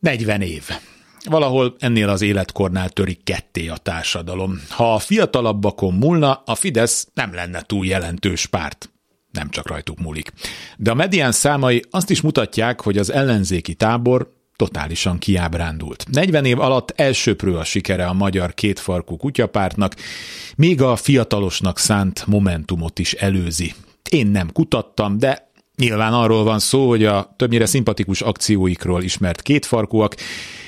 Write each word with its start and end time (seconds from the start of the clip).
40 0.00 0.40
év. 0.40 0.68
Valahol 1.24 1.76
ennél 1.78 2.08
az 2.08 2.22
életkornál 2.22 2.88
törik 2.88 3.24
ketté 3.24 3.68
a 3.68 3.76
társadalom. 3.76 4.60
Ha 4.68 4.94
a 4.94 4.98
fiatalabbakon 4.98 5.94
múlna, 5.94 6.42
a 6.46 6.54
Fidesz 6.54 7.08
nem 7.14 7.34
lenne 7.34 7.62
túl 7.62 7.86
jelentős 7.86 8.46
párt. 8.46 8.90
Nem 9.32 9.50
csak 9.50 9.68
rajtuk 9.68 9.98
múlik. 9.98 10.32
De 10.76 10.90
a 10.90 10.94
medián 10.94 11.32
számai 11.32 11.84
azt 11.90 12.10
is 12.10 12.20
mutatják, 12.20 12.80
hogy 12.80 12.98
az 12.98 13.12
ellenzéki 13.12 13.74
tábor 13.74 14.32
totálisan 14.56 15.18
kiábrándult. 15.18 16.04
40 16.10 16.44
év 16.44 16.60
alatt 16.60 16.92
elsőprő 16.96 17.56
a 17.56 17.64
sikere 17.64 18.06
a 18.06 18.12
magyar 18.12 18.54
kétfarkú 18.54 19.16
kutyapártnak, 19.16 19.94
még 20.56 20.82
a 20.82 20.96
fiatalosnak 20.96 21.78
szánt 21.78 22.26
momentumot 22.26 22.98
is 22.98 23.12
előzi. 23.12 23.74
Én 24.10 24.26
nem 24.26 24.52
kutattam, 24.52 25.18
de 25.18 25.49
Nyilván 25.80 26.12
arról 26.12 26.44
van 26.44 26.58
szó, 26.58 26.88
hogy 26.88 27.04
a 27.04 27.34
többnyire 27.36 27.66
szimpatikus 27.66 28.20
akcióikról 28.20 29.02
ismert 29.02 29.42
kétfarkúak 29.42 30.14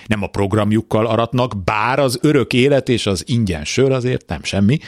nem 0.07 0.23
a 0.23 0.27
programjukkal 0.27 1.07
aratnak, 1.07 1.65
bár 1.65 1.99
az 1.99 2.19
örök 2.23 2.53
élet 2.53 2.89
és 2.89 3.07
az 3.07 3.25
ingyen 3.27 3.65
sör 3.65 3.93
azért 3.93 4.29
nem 4.29 4.43
semmi, 4.43 4.79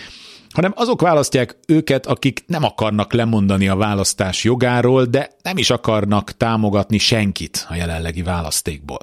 hanem 0.54 0.72
azok 0.76 1.00
választják 1.00 1.56
őket, 1.66 2.06
akik 2.06 2.44
nem 2.46 2.64
akarnak 2.64 3.12
lemondani 3.12 3.68
a 3.68 3.76
választás 3.76 4.44
jogáról, 4.44 5.04
de 5.04 5.30
nem 5.42 5.56
is 5.56 5.70
akarnak 5.70 6.32
támogatni 6.36 6.98
senkit 6.98 7.66
a 7.68 7.74
jelenlegi 7.74 8.22
választékból. 8.22 9.00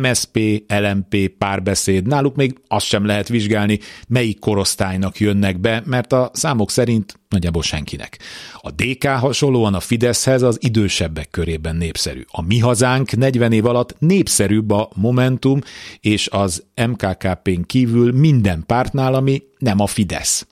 MSP, 0.00 0.38
LMP, 0.68 1.28
párbeszéd, 1.38 2.06
náluk 2.06 2.36
még 2.36 2.58
azt 2.68 2.86
sem 2.86 3.06
lehet 3.06 3.28
vizsgálni, 3.28 3.78
melyik 4.08 4.38
korosztálynak 4.38 5.20
jönnek 5.20 5.60
be, 5.60 5.82
mert 5.84 6.12
a 6.12 6.30
számok 6.32 6.70
szerint 6.70 7.20
nagyjából 7.28 7.62
senkinek. 7.62 8.18
A 8.60 8.70
DK 8.70 9.06
hasonlóan 9.06 9.74
a 9.74 9.80
Fideszhez 9.80 10.42
az 10.42 10.58
idősebbek 10.60 11.30
körében 11.30 11.76
népszerű. 11.76 12.22
A 12.30 12.42
mi 12.42 12.58
hazánk 12.58 13.16
40 13.16 13.52
év 13.52 13.66
alatt 13.66 13.96
népszerűbb 13.98 14.70
a 14.70 14.90
Momentum 14.94 15.60
és 16.00 16.28
az 16.28 16.64
MKKP-n 16.86 17.60
kívül 17.66 18.12
minden 18.12 18.64
pártnál, 18.66 19.14
ami 19.14 19.42
nem 19.58 19.80
a 19.80 19.86
Fidesz. 19.86 20.46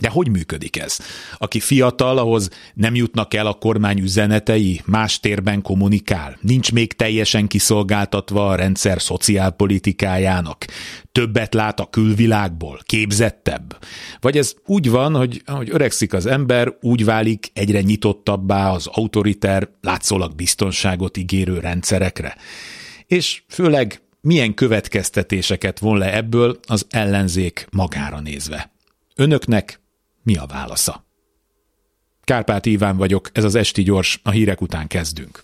De 0.00 0.08
hogy 0.08 0.28
működik 0.28 0.78
ez? 0.78 0.98
Aki 1.38 1.60
fiatal, 1.60 2.18
ahhoz 2.18 2.50
nem 2.74 2.94
jutnak 2.94 3.34
el 3.34 3.46
a 3.46 3.54
kormány 3.54 3.98
üzenetei, 3.98 4.80
más 4.84 5.20
térben 5.20 5.62
kommunikál, 5.62 6.38
nincs 6.40 6.72
még 6.72 6.92
teljesen 6.92 7.46
kiszolgáltatva 7.46 8.48
a 8.48 8.54
rendszer 8.54 9.00
szociálpolitikájának, 9.00 10.64
többet 11.12 11.54
lát 11.54 11.80
a 11.80 11.90
külvilágból, 11.90 12.80
képzettebb. 12.82 13.78
Vagy 14.20 14.36
ez 14.36 14.54
úgy 14.66 14.90
van, 14.90 15.14
hogy 15.14 15.42
ahogy 15.44 15.68
öregszik 15.72 16.12
az 16.12 16.26
ember, 16.26 16.76
úgy 16.80 17.04
válik 17.04 17.50
egyre 17.52 17.80
nyitottabbá 17.80 18.70
az 18.70 18.86
autoriter, 18.86 19.68
látszólag 19.80 20.34
biztonságot 20.34 21.16
ígérő 21.16 21.58
rendszerekre. 21.58 22.36
És 23.06 23.42
főleg 23.48 24.00
milyen 24.20 24.54
következtetéseket 24.54 25.78
von 25.78 25.98
le 25.98 26.14
ebből 26.14 26.58
az 26.66 26.86
ellenzék 26.90 27.66
magára 27.70 28.20
nézve. 28.20 28.70
Önöknek 29.14 29.80
mi 30.26 30.36
a 30.36 30.46
válasza? 30.46 31.04
Kárpát 32.24 32.66
Iván 32.66 32.96
vagyok, 32.96 33.30
ez 33.32 33.44
az 33.44 33.54
Esti 33.54 33.82
Gyors, 33.82 34.20
a 34.22 34.30
hírek 34.30 34.60
után 34.60 34.86
kezdünk. 34.86 35.42